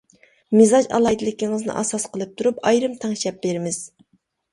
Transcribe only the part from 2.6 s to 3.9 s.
ئايرىم تەڭشەپ بىرىمىز!